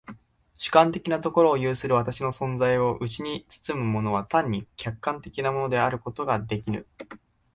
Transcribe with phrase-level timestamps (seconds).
[0.57, 6.87] 主観的なところを有する私の存在をうちに包むものは単に客観的なものであることができぬ。